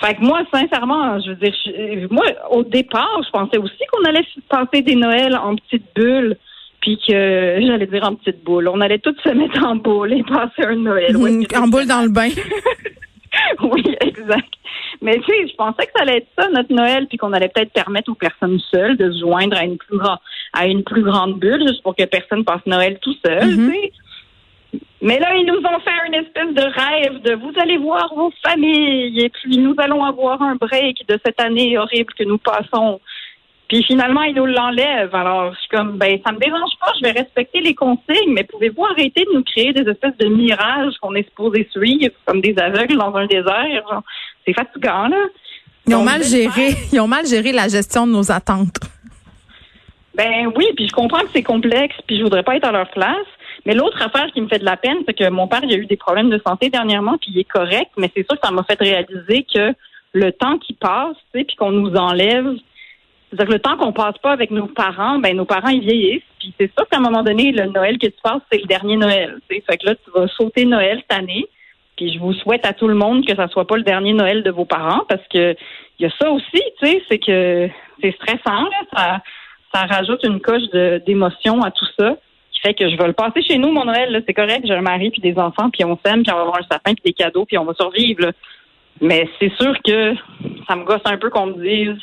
Fait 0.00 0.14
que 0.14 0.22
moi, 0.22 0.42
sincèrement, 0.52 1.20
je 1.20 1.30
veux 1.30 1.36
dire, 1.36 2.08
moi, 2.10 2.24
au 2.50 2.64
départ, 2.64 3.20
je 3.24 3.30
pensais 3.30 3.58
aussi 3.58 3.82
qu'on 3.92 4.04
allait 4.04 4.26
passer 4.48 4.82
des 4.82 4.96
Noëls 4.96 5.36
en 5.36 5.54
petites 5.54 5.86
bulles, 5.94 6.36
puis 6.80 6.98
que 6.98 7.60
j'allais 7.66 7.86
dire 7.86 8.04
en 8.04 8.14
petites 8.14 8.42
boules. 8.44 8.68
On 8.68 8.80
allait 8.80 8.98
tous 8.98 9.16
se 9.24 9.30
mettre 9.30 9.64
en 9.64 9.76
boule 9.76 10.12
et 10.12 10.22
passer 10.24 10.64
un 10.66 10.76
Noël. 10.76 11.16
en 11.16 11.68
boule 11.68 11.86
dans 11.86 12.02
le 12.02 12.08
bain. 12.08 12.28
oui, 13.62 13.84
exact. 14.00 14.52
Mais 15.00 15.18
tu 15.18 15.26
sais, 15.26 15.48
je 15.48 15.54
pensais 15.54 15.86
que 15.86 15.92
ça 15.96 16.02
allait 16.02 16.18
être 16.18 16.28
ça 16.38 16.48
notre 16.48 16.72
Noël, 16.72 17.06
puis 17.08 17.16
qu'on 17.18 17.32
allait 17.32 17.48
peut-être 17.48 17.72
permettre 17.72 18.10
aux 18.10 18.16
personnes 18.16 18.58
seules 18.72 18.96
de 18.96 19.12
se 19.12 19.20
joindre 19.20 19.56
à 19.56 19.64
une 19.64 19.76
plus 19.76 19.98
grande 19.98 20.18
à 20.56 20.66
une 20.66 20.84
plus 20.84 21.02
grande 21.02 21.38
bulle, 21.40 21.66
juste 21.66 21.82
pour 21.82 21.96
que 21.96 22.04
personne 22.04 22.44
passe 22.44 22.64
Noël 22.66 22.98
tout 23.00 23.14
seul. 23.26 23.42
Mm-hmm. 23.42 23.72
tu 23.72 23.80
sais. 23.80 23.92
Mais 25.04 25.18
là, 25.18 25.34
ils 25.36 25.44
nous 25.44 25.58
ont 25.58 25.80
fait 25.80 26.06
une 26.06 26.14
espèce 26.14 26.54
de 26.54 26.62
rêve 26.62 27.20
de 27.20 27.34
vous 27.34 27.52
allez 27.60 27.76
voir 27.76 28.10
vos 28.14 28.32
familles 28.42 29.20
et 29.20 29.28
puis 29.28 29.58
nous 29.58 29.74
allons 29.76 30.02
avoir 30.02 30.40
un 30.40 30.54
break 30.54 31.06
de 31.06 31.20
cette 31.22 31.38
année 31.42 31.76
horrible 31.76 32.14
que 32.14 32.24
nous 32.24 32.38
passons. 32.38 33.02
Puis 33.68 33.84
finalement, 33.84 34.22
ils 34.22 34.34
nous 34.34 34.46
l'enlèvent. 34.46 35.14
Alors, 35.14 35.52
je 35.52 35.58
suis 35.60 35.68
comme, 35.68 35.98
ben, 35.98 36.18
ça 36.24 36.32
me 36.32 36.38
dérange 36.38 36.70
pas, 36.80 36.90
je 36.98 37.04
vais 37.04 37.10
respecter 37.10 37.60
les 37.60 37.74
consignes, 37.74 38.32
mais 38.32 38.44
pouvez-vous 38.44 38.82
arrêter 38.86 39.26
de 39.26 39.34
nous 39.34 39.42
créer 39.42 39.74
des 39.74 39.86
espèces 39.90 40.16
de 40.18 40.26
mirages 40.26 40.94
qu'on 41.02 41.14
est 41.14 41.28
supposé 41.28 41.68
suivre 41.70 42.14
comme 42.24 42.40
des 42.40 42.58
aveugles 42.58 42.96
dans 42.96 43.14
un 43.14 43.26
désert? 43.26 44.02
C'est 44.46 44.54
fatigant, 44.54 45.08
là. 45.08 45.22
Ils 45.86 45.94
ont 45.96 46.02
mal 46.02 46.22
géré, 46.22 46.70
ils 46.94 47.00
ont 47.00 47.08
mal 47.08 47.26
géré 47.26 47.52
la 47.52 47.68
gestion 47.68 48.06
de 48.06 48.12
nos 48.12 48.32
attentes. 48.32 48.80
Ben 50.14 50.50
oui, 50.56 50.64
puis 50.76 50.88
je 50.88 50.92
comprends 50.94 51.20
que 51.20 51.30
c'est 51.34 51.42
complexe, 51.42 51.96
puis 52.06 52.18
je 52.18 52.22
voudrais 52.22 52.42
pas 52.42 52.56
être 52.56 52.66
à 52.66 52.72
leur 52.72 52.88
place. 52.90 53.26
Mais 53.66 53.74
l'autre 53.74 54.00
affaire 54.02 54.30
qui 54.32 54.40
me 54.40 54.48
fait 54.48 54.58
de 54.58 54.64
la 54.64 54.76
peine, 54.76 54.98
c'est 55.06 55.14
que 55.14 55.28
mon 55.30 55.48
père, 55.48 55.60
il 55.62 55.72
a 55.72 55.76
eu 55.76 55.86
des 55.86 55.96
problèmes 55.96 56.30
de 56.30 56.40
santé 56.46 56.68
dernièrement, 56.68 57.16
puis 57.18 57.30
il 57.32 57.38
est 57.38 57.48
correct, 57.48 57.90
mais 57.96 58.10
c'est 58.14 58.26
sûr 58.28 58.38
que 58.38 58.46
ça 58.46 58.52
m'a 58.52 58.62
fait 58.64 58.78
réaliser 58.78 59.46
que 59.52 59.74
le 60.12 60.32
temps 60.32 60.58
qui 60.58 60.74
passe, 60.74 61.16
tu 61.32 61.40
sais, 61.40 61.44
puis 61.44 61.56
qu'on 61.56 61.72
nous 61.72 61.94
enlève, 61.94 62.46
c'est-à-dire 63.30 63.48
que 63.48 63.52
le 63.52 63.58
temps 63.58 63.76
qu'on 63.76 63.92
passe 63.92 64.18
pas 64.18 64.32
avec 64.32 64.50
nos 64.50 64.66
parents, 64.66 65.18
ben 65.18 65.36
nos 65.36 65.44
parents 65.44 65.70
ils 65.70 65.80
vieillissent, 65.80 66.22
puis 66.38 66.52
c'est 66.60 66.70
sûr 66.76 66.86
qu'à 66.88 66.98
un 66.98 67.00
moment 67.00 67.22
donné, 67.22 67.52
le 67.52 67.66
Noël 67.66 67.98
que 67.98 68.06
tu 68.06 68.20
passes, 68.22 68.42
c'est 68.52 68.60
le 68.60 68.66
dernier 68.66 68.96
Noël, 68.96 69.40
tu 69.48 69.56
sais. 69.56 69.64
Fait 69.68 69.78
que 69.78 69.86
là, 69.86 69.94
tu 69.94 70.10
vas 70.14 70.28
sauter 70.28 70.64
Noël 70.66 71.00
cette 71.00 71.18
année. 71.18 71.46
Puis 71.96 72.12
je 72.12 72.18
vous 72.18 72.32
souhaite 72.32 72.66
à 72.66 72.72
tout 72.72 72.88
le 72.88 72.94
monde 72.94 73.24
que 73.24 73.36
ça 73.36 73.46
soit 73.48 73.66
pas 73.66 73.76
le 73.76 73.82
dernier 73.82 74.12
Noël 74.12 74.42
de 74.42 74.50
vos 74.50 74.64
parents, 74.64 75.04
parce 75.08 75.26
que 75.32 75.56
il 75.98 76.02
y 76.02 76.06
a 76.06 76.10
ça 76.20 76.30
aussi, 76.30 76.62
tu 76.80 76.86
sais, 76.86 77.02
c'est 77.08 77.18
que 77.18 77.68
c'est 78.02 78.14
stressant, 78.16 78.64
là, 78.64 78.80
ça, 78.92 79.22
ça 79.72 79.86
rajoute 79.86 80.24
une 80.24 80.40
coche 80.40 80.68
d'émotion 81.06 81.62
à 81.62 81.70
tout 81.70 81.86
ça 81.98 82.16
fait 82.64 82.74
que 82.74 82.88
je 82.88 82.96
vais 82.96 83.06
le 83.06 83.12
passer 83.12 83.42
chez 83.42 83.58
nous, 83.58 83.70
mon 83.70 83.84
Noël. 83.84 84.22
C'est 84.26 84.34
correct, 84.34 84.64
j'ai 84.66 84.74
un 84.74 84.80
mari 84.80 85.10
puis 85.10 85.20
des 85.20 85.38
enfants, 85.38 85.68
puis 85.70 85.84
on 85.84 85.98
s'aime, 86.04 86.22
puis 86.22 86.32
on 86.32 86.36
va 86.36 86.42
avoir 86.42 86.58
un 86.58 86.66
sapin 86.70 86.94
puis 86.94 87.02
des 87.04 87.12
cadeaux, 87.12 87.44
puis 87.44 87.58
on 87.58 87.64
va 87.64 87.74
survivre. 87.74 88.32
Mais 89.00 89.28
c'est 89.38 89.52
sûr 89.60 89.74
que 89.84 90.14
ça 90.66 90.76
me 90.76 90.84
gosse 90.84 91.02
un 91.04 91.18
peu 91.18 91.30
qu'on 91.30 91.46
me 91.46 91.62
dise 91.62 91.98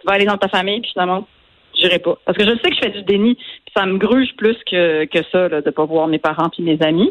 tu 0.00 0.06
vas 0.06 0.14
aller 0.14 0.24
dans 0.24 0.38
ta 0.38 0.48
famille, 0.48 0.80
puis 0.80 0.92
finalement, 0.92 1.26
j'irai 1.74 1.98
pas. 1.98 2.16
Parce 2.24 2.38
que 2.38 2.44
je 2.44 2.50
sais 2.50 2.70
que 2.70 2.76
je 2.76 2.80
fais 2.80 2.90
du 2.90 3.02
déni, 3.02 3.34
puis 3.34 3.72
ça 3.76 3.84
me 3.84 3.98
gruge 3.98 4.28
plus 4.36 4.56
que, 4.70 5.04
que 5.06 5.18
ça, 5.30 5.48
là, 5.48 5.60
de 5.60 5.70
pas 5.70 5.84
voir 5.84 6.06
mes 6.06 6.18
parents 6.18 6.48
puis 6.48 6.62
mes 6.62 6.80
amis. 6.82 7.10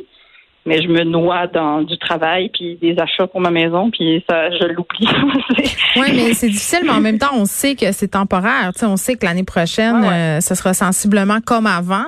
Mais 0.65 0.81
je 0.81 0.89
me 0.89 1.03
noie 1.03 1.47
dans 1.47 1.81
du 1.81 1.97
travail 1.97 2.49
puis 2.49 2.75
des 2.81 2.97
achats 2.99 3.27
pour 3.27 3.39
ma 3.39 3.51
maison, 3.51 3.89
puis 3.89 4.23
ça, 4.29 4.49
je 4.51 4.65
l'oublie. 4.65 5.07
oui, 5.95 6.11
mais 6.13 6.33
c'est 6.33 6.49
difficile, 6.49 6.81
mais 6.83 6.91
en 6.91 6.99
même 6.99 7.17
temps, 7.17 7.33
on 7.33 7.45
sait 7.45 7.75
que 7.75 7.91
c'est 7.93 8.09
temporaire. 8.09 8.71
on 8.81 8.97
sait 8.97 9.15
que 9.15 9.25
l'année 9.25 9.45
prochaine, 9.45 10.03
euh, 10.03 10.41
ce 10.41 10.55
sera 10.55 10.73
sensiblement 10.73 11.39
comme 11.45 11.67
avant 11.67 12.07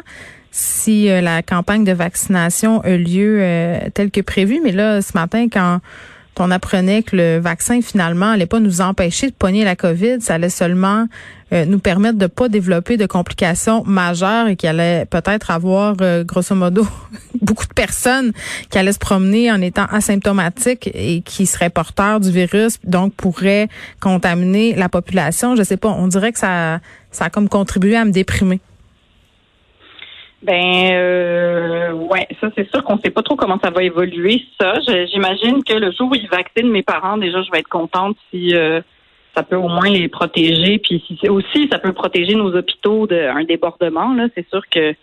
si 0.52 1.10
euh, 1.10 1.22
la 1.22 1.42
campagne 1.42 1.84
de 1.84 1.92
vaccination 1.92 2.82
a 2.82 2.98
lieu 2.98 3.40
euh, 3.42 3.80
tel 3.94 4.12
que 4.12 4.22
prévu. 4.22 4.60
Mais 4.64 4.72
là, 4.72 5.02
ce 5.02 5.12
matin, 5.14 5.48
quand 5.52 5.80
on 6.42 6.52
apprenait 6.52 7.04
que 7.04 7.18
le 7.18 7.38
vaccin 7.38 7.82
finalement 7.82 8.32
allait 8.32 8.46
pas 8.46 8.62
nous 8.62 8.80
empêcher 8.80 9.28
de 9.28 9.36
pogner 9.36 9.66
la 9.66 9.76
COVID, 9.76 10.22
ça 10.22 10.36
allait 10.36 10.50
seulement 10.50 11.06
euh, 11.52 11.66
nous 11.66 11.80
permettre 11.80 12.18
de 12.18 12.28
pas 12.28 12.48
développer 12.48 12.96
de 12.96 13.06
complications 13.06 13.84
majeures 13.84 14.48
et 14.48 14.56
qu'il 14.56 14.70
allait 14.70 15.06
peut-être 15.06 15.52
avoir 15.52 15.98
grosso 16.24 16.56
modo 16.56 16.88
beaucoup 17.42 17.68
de 17.68 17.74
personnes 17.74 18.32
qui 18.70 18.78
allaient 18.78 18.94
se 18.94 19.00
promener 19.00 19.52
en 19.52 19.60
étant 19.60 19.86
asymptomatiques 19.88 20.90
et 20.94 21.22
qui 21.26 21.46
seraient 21.46 21.70
porteurs 21.70 22.22
du 22.22 22.32
virus 22.32 22.78
donc 22.86 23.14
pourraient 23.16 23.68
contaminer 24.00 24.76
la 24.76 24.88
population. 24.88 25.58
Je 25.58 25.64
sais 25.64 25.78
pas, 25.78 25.90
on 25.90 26.08
dirait 26.08 26.32
que 26.32 26.40
ça 26.40 26.80
ça 27.12 27.26
a 27.26 27.30
comme 27.30 27.50
contribué 27.50 27.98
à 27.98 28.06
me 28.06 28.12
déprimer. 28.12 28.62
Ben 30.42 30.92
euh, 30.94 31.92
ouais, 31.92 32.26
ça 32.40 32.50
c'est 32.56 32.70
sûr 32.70 32.84
qu'on 32.84 32.98
sait 33.00 33.10
pas 33.10 33.24
trop 33.24 33.36
comment 33.36 33.60
ça 33.62 33.72
va 33.72 33.84
évoluer. 33.84 34.46
Ça, 34.60 34.74
j'imagine 35.12 35.64
que 35.64 35.74
le 35.74 35.92
jour 35.92 36.10
où 36.12 36.16
ils 36.16 36.30
vaccinent 36.30 36.72
mes 36.72 36.84
parents, 36.84 37.18
déjà 37.18 37.42
je 37.42 37.52
vais 37.52 37.60
être 37.60 37.68
contente 37.68 38.16
si 38.32 38.56
euh, 38.56 38.80
ça 39.36 39.44
peut 39.44 39.58
au 39.58 39.68
moins 39.68 39.90
les 39.90 40.08
protéger. 40.08 40.80
Puis 40.80 41.04
si 41.08 41.30
aussi 41.30 41.68
ça 41.70 41.80
peut 41.80 41.94
protéger 41.94 42.36
nos 42.36 42.56
hôpitaux 42.56 43.06
d'un 43.06 43.44
débordement. 43.44 44.14
Là, 44.14 44.28
c'est 44.36 44.48
sûr 44.50 44.62
que. 44.70 44.94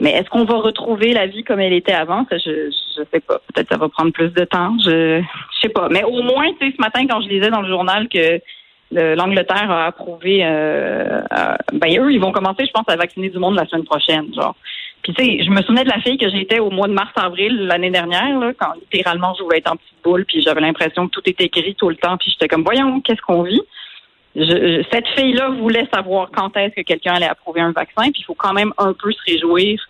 Mais 0.00 0.10
est-ce 0.10 0.30
qu'on 0.30 0.44
va 0.44 0.56
retrouver 0.56 1.12
la 1.12 1.26
vie 1.26 1.42
comme 1.42 1.58
elle 1.60 1.72
était 1.72 1.92
avant? 1.92 2.24
Ça, 2.30 2.38
je 2.38 2.70
je 2.96 3.02
sais 3.12 3.20
pas. 3.20 3.40
Peut-être 3.52 3.68
ça 3.70 3.78
va 3.78 3.88
prendre 3.88 4.12
plus 4.12 4.30
de 4.30 4.44
temps. 4.44 4.76
Je 4.84 5.20
je 5.20 5.60
sais 5.60 5.68
pas. 5.68 5.88
Mais 5.88 6.02
au 6.02 6.22
moins, 6.22 6.48
tu 6.60 6.66
sais, 6.66 6.74
ce 6.76 6.80
matin 6.80 7.06
quand 7.08 7.20
je 7.20 7.28
lisais 7.28 7.50
dans 7.50 7.62
le 7.62 7.68
journal 7.68 8.08
que 8.08 8.40
l'Angleterre 8.90 9.70
a 9.70 9.86
approuvé. 9.86 10.44
Euh, 10.44 11.20
euh, 11.32 11.56
ben 11.72 11.98
eux, 12.00 12.12
ils 12.12 12.20
vont 12.20 12.32
commencer, 12.32 12.66
je 12.66 12.72
pense, 12.72 12.88
à 12.88 12.96
vacciner 12.96 13.28
du 13.28 13.38
monde 13.38 13.54
la 13.56 13.66
semaine 13.66 13.84
prochaine, 13.84 14.32
genre. 14.34 14.54
Puis 15.02 15.14
tu 15.14 15.24
sais, 15.24 15.44
je 15.44 15.50
me 15.50 15.62
souvenais 15.62 15.84
de 15.84 15.88
la 15.88 16.00
fille 16.00 16.18
que 16.18 16.28
j'étais 16.28 16.58
au 16.58 16.70
mois 16.70 16.88
de 16.88 16.92
mars-avril 16.92 17.66
l'année 17.66 17.90
dernière, 17.90 18.38
là, 18.38 18.52
quand 18.58 18.72
littéralement 18.74 19.34
je 19.38 19.42
voulais 19.44 19.58
être 19.58 19.70
en 19.70 19.76
petite 19.76 20.02
boule, 20.02 20.24
puis 20.26 20.42
j'avais 20.42 20.60
l'impression 20.60 21.06
que 21.06 21.12
tout 21.12 21.22
était 21.26 21.48
gris 21.48 21.74
tout 21.76 21.88
le 21.88 21.96
temps, 21.96 22.16
puis 22.16 22.30
j'étais 22.30 22.48
comme, 22.48 22.64
voyons, 22.64 23.00
qu'est-ce 23.00 23.22
qu'on 23.22 23.42
vit? 23.42 23.62
Je- 24.34 24.82
cette 24.92 25.08
fille-là 25.16 25.50
voulait 25.50 25.88
savoir 25.92 26.30
quand 26.30 26.56
est-ce 26.56 26.74
que 26.74 26.82
quelqu'un 26.82 27.14
allait 27.14 27.28
approuver 27.28 27.60
un 27.60 27.72
vaccin, 27.72 28.10
puis 28.10 28.20
il 28.20 28.24
faut 28.24 28.34
quand 28.34 28.52
même 28.52 28.72
un 28.78 28.92
peu 28.92 29.10
se 29.12 29.18
réjouir 29.26 29.80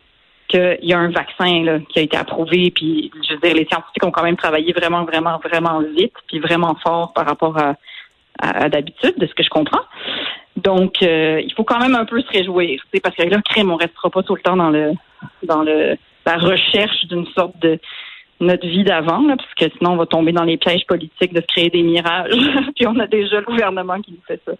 qu'il 0.48 0.78
y 0.82 0.92
a 0.92 0.98
un 0.98 1.10
vaccin 1.10 1.62
là, 1.64 1.78
qui 1.88 1.98
a 1.98 2.02
été 2.02 2.16
approuvé, 2.16 2.70
puis 2.70 3.10
je 3.28 3.34
veux 3.34 3.40
dire, 3.40 3.54
les 3.54 3.66
scientifiques 3.66 4.04
ont 4.04 4.10
quand 4.10 4.22
même 4.22 4.36
travaillé 4.36 4.72
vraiment, 4.72 5.04
vraiment, 5.04 5.38
vraiment 5.38 5.80
vite, 5.80 6.14
puis 6.26 6.38
vraiment 6.38 6.74
fort 6.82 7.12
par 7.12 7.26
rapport 7.26 7.58
à, 7.58 7.74
à, 8.38 8.68
d'habitude, 8.68 9.14
de 9.18 9.26
ce 9.26 9.34
que 9.34 9.42
je 9.42 9.50
comprends. 9.50 9.82
Donc, 10.56 11.02
euh, 11.02 11.40
il 11.44 11.52
faut 11.54 11.64
quand 11.64 11.78
même 11.78 11.94
un 11.94 12.04
peu 12.04 12.20
se 12.20 12.28
réjouir, 12.28 12.82
parce 13.02 13.14
que 13.14 13.22
là, 13.22 13.40
crime, 13.42 13.70
on 13.70 13.76
restera 13.76 14.10
pas 14.10 14.22
tout 14.22 14.34
le 14.34 14.42
temps 14.42 14.56
dans 14.56 14.70
le 14.70 14.92
dans 15.42 15.62
le 15.62 15.96
la 16.26 16.36
recherche 16.36 17.06
d'une 17.06 17.26
sorte 17.28 17.58
de 17.60 17.78
notre 18.40 18.66
vie 18.66 18.84
d'avant, 18.84 19.24
parce 19.26 19.54
que 19.54 19.64
sinon 19.78 19.92
on 19.92 19.96
va 19.96 20.06
tomber 20.06 20.32
dans 20.32 20.44
les 20.44 20.56
pièges 20.56 20.86
politiques 20.86 21.32
de 21.32 21.40
se 21.40 21.46
créer 21.46 21.70
des 21.70 21.82
mirages. 21.82 22.30
Puis 22.76 22.86
on 22.86 22.98
a 22.98 23.06
déjà 23.06 23.40
le 23.40 23.46
gouvernement 23.46 24.00
qui 24.00 24.12
nous 24.12 24.22
fait 24.26 24.40
ça. 24.44 24.52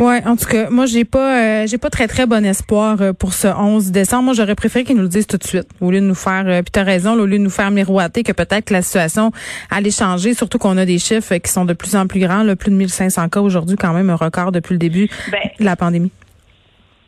Ouais, 0.00 0.22
en 0.24 0.34
tout 0.34 0.46
cas, 0.46 0.70
moi 0.70 0.86
j'ai 0.86 1.04
pas 1.04 1.36
euh, 1.42 1.66
j'ai 1.66 1.76
pas 1.76 1.90
très 1.90 2.08
très 2.08 2.24
bon 2.24 2.42
espoir 2.46 3.02
euh, 3.02 3.12
pour 3.12 3.34
ce 3.34 3.48
11 3.48 3.90
décembre. 3.90 4.22
Moi 4.22 4.32
j'aurais 4.32 4.54
préféré 4.54 4.82
qu'ils 4.82 4.96
nous 4.96 5.02
le 5.02 5.08
disent 5.08 5.26
tout 5.26 5.36
de 5.36 5.44
suite 5.44 5.68
au 5.82 5.90
lieu 5.90 6.00
de 6.00 6.06
nous 6.06 6.14
faire 6.14 6.44
euh, 6.46 6.62
puis 6.62 6.70
t'as 6.72 6.84
raison, 6.84 7.14
là, 7.14 7.22
au 7.22 7.26
lieu 7.26 7.36
de 7.36 7.42
nous 7.42 7.50
faire 7.50 7.70
miroiter 7.70 8.22
que 8.22 8.32
peut-être 8.32 8.70
la 8.70 8.80
situation 8.80 9.30
allait 9.70 9.90
changer, 9.90 10.32
surtout 10.32 10.56
qu'on 10.56 10.78
a 10.78 10.86
des 10.86 10.98
chiffres 10.98 11.36
qui 11.36 11.52
sont 11.52 11.66
de 11.66 11.74
plus 11.74 11.96
en 11.96 12.06
plus 12.06 12.18
grands, 12.18 12.42
là, 12.42 12.56
plus 12.56 12.70
de 12.70 12.76
1500 12.76 13.28
cas 13.28 13.40
aujourd'hui 13.40 13.76
quand 13.76 13.92
même 13.92 14.08
un 14.08 14.16
record 14.16 14.52
depuis 14.52 14.72
le 14.72 14.78
début 14.78 15.10
Ben, 15.30 15.38
de 15.58 15.64
la 15.66 15.76
pandémie. 15.76 16.10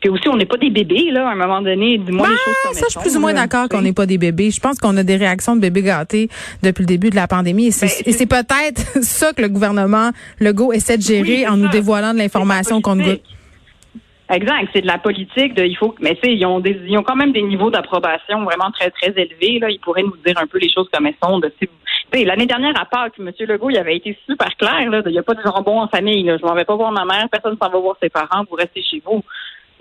Puis 0.03 0.09
aussi, 0.09 0.27
on 0.27 0.35
n'est 0.35 0.45
pas 0.45 0.57
des 0.57 0.69
bébés, 0.69 1.11
là, 1.11 1.29
à 1.29 1.31
un 1.31 1.35
moment 1.35 1.61
donné. 1.61 1.97
Dis-moi 1.97 2.27
les 2.27 2.35
choses 2.35 2.55
comme 2.61 2.73
Ça, 2.73 2.85
je 2.89 2.91
suis 2.91 2.99
plus 2.99 3.15
ou 3.15 3.21
moins 3.21 3.33
d'accord 3.33 3.69
qu'on 3.69 3.81
n'est 3.81 3.93
pas 3.93 4.05
des 4.05 4.17
bébés. 4.17 4.51
Je 4.51 4.59
pense 4.59 4.77
qu'on 4.77 4.97
a 4.97 5.03
des 5.03 5.15
réactions 5.15 5.55
de 5.55 5.61
bébés 5.61 5.81
gâtés 5.81 6.27
depuis 6.61 6.81
le 6.81 6.87
début 6.87 7.09
de 7.09 7.15
la 7.15 7.25
pandémie. 7.25 7.67
Et 7.67 7.71
c'est 7.71 8.25
Ben, 8.25 8.43
peut-être 8.43 8.81
ça 9.01 9.31
que 9.31 9.41
le 9.41 9.47
gouvernement 9.47 10.09
Legault 10.41 10.73
essaie 10.73 10.97
de 10.97 11.03
gérer 11.03 11.45
Oui, 11.45 11.47
en 11.47 11.55
nous 11.55 11.69
dévoilant 11.69 12.13
de 12.13 12.17
l'information 12.17 12.81
qu'on 12.81 12.95
nous 12.95 13.05
politique. 13.05 13.25
Exact, 14.29 14.67
c'est 14.73 14.81
de 14.81 14.87
la 14.87 14.97
politique. 14.97 15.53
De, 15.53 15.63
il 15.63 15.77
faut, 15.77 15.95
mais 16.01 16.15
tu 16.15 16.27
sais, 16.27 16.35
ils 16.35 16.45
ont 16.45 16.59
des, 16.59 16.77
ils 16.85 16.97
ont 16.97 17.03
quand 17.03 17.15
même 17.15 17.31
des 17.31 17.43
niveaux 17.43 17.71
d'approbation 17.71 18.43
vraiment 18.43 18.71
très 18.71 18.91
très 18.91 19.13
élevés. 19.15 19.59
Là, 19.59 19.69
ils 19.69 19.79
pourraient 19.79 20.03
nous 20.03 20.17
dire 20.25 20.37
un 20.37 20.47
peu 20.47 20.57
les 20.57 20.69
choses 20.69 20.89
comme 20.91 21.05
elles 21.05 21.15
sont. 21.23 21.39
De, 21.39 21.49
l'année 22.11 22.45
dernière 22.45 22.73
à 22.77 22.83
Pâques, 22.83 23.13
M. 23.19 23.31
Legault, 23.39 23.69
il 23.69 23.77
avait 23.77 23.95
été 23.95 24.17
super 24.27 24.49
clair. 24.57 24.89
Là, 24.89 25.01
il 25.05 25.11
n'y 25.13 25.17
a 25.17 25.23
pas 25.23 25.33
de 25.35 25.41
jambon 25.41 25.79
en 25.79 25.87
famille. 25.87 26.23
Là, 26.23 26.35
je 26.37 26.45
m'en 26.45 26.55
vais 26.55 26.65
pas 26.65 26.75
voir 26.75 26.91
ma 26.91 27.05
mère, 27.05 27.29
personne 27.31 27.55
s'en 27.61 27.69
va 27.69 27.79
voir 27.79 27.95
ses 28.03 28.09
parents. 28.09 28.43
Vous 28.49 28.57
restez 28.57 28.83
chez 28.83 29.01
vous. 29.05 29.23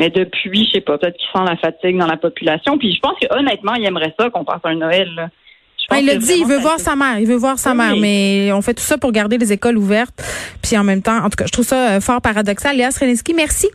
Mais 0.00 0.10
depuis, 0.10 0.66
je 0.66 0.72
sais 0.72 0.80
pas, 0.80 0.98
peut-être 0.98 1.16
qu'il 1.16 1.28
sent 1.32 1.44
la 1.48 1.56
fatigue 1.56 1.98
dans 1.98 2.06
la 2.06 2.16
population. 2.16 2.78
Puis 2.78 2.94
je 2.94 3.00
pense 3.00 3.18
que 3.20 3.26
honnêtement, 3.38 3.74
il 3.74 3.84
aimerait 3.84 4.14
ça 4.18 4.30
qu'on 4.30 4.44
passe 4.44 4.60
un 4.64 4.74
Noël. 4.74 5.12
Là. 5.14 5.28
Ben, 5.90 5.98
il 5.98 6.06
l'a 6.06 6.16
dit, 6.16 6.34
il 6.38 6.46
veut 6.46 6.58
voir 6.58 6.78
sa 6.78 6.96
mère, 6.96 7.18
il 7.18 7.26
veut 7.26 7.36
voir 7.36 7.58
sa 7.58 7.72
Oui. 7.72 7.76
mère, 7.76 7.96
mais 7.96 8.50
on 8.52 8.62
fait 8.62 8.72
tout 8.74 8.82
ça 8.82 8.96
pour 8.96 9.12
garder 9.12 9.36
les 9.36 9.52
écoles 9.52 9.76
ouvertes. 9.76 10.22
Puis 10.62 10.78
en 10.78 10.84
même 10.84 11.02
temps, 11.02 11.18
en 11.18 11.28
tout 11.28 11.36
cas, 11.36 11.44
je 11.46 11.52
trouve 11.52 11.64
ça 11.66 11.96
euh, 11.96 12.00
fort 12.00 12.22
paradoxal. 12.22 12.76
Léa 12.76 12.90
Srelinski, 12.90 13.34
merci. 13.34 13.68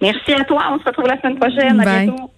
Merci 0.00 0.32
à 0.32 0.44
toi. 0.44 0.62
On 0.72 0.78
se 0.78 0.84
retrouve 0.84 1.06
la 1.06 1.20
semaine 1.20 1.38
prochaine. 1.38 1.80
À 1.80 2.04
bientôt. 2.04 2.31